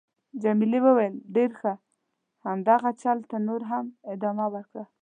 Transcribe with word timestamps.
جميلې 0.43 0.79
وويل:: 0.85 1.15
ډېر 1.35 1.49
ښه. 1.59 1.73
همدغه 2.45 2.89
چل 3.01 3.17
ته 3.29 3.37
نور 3.47 3.61
هم 3.71 3.85
ادامه 4.13 4.45
ورکړه. 4.53 4.85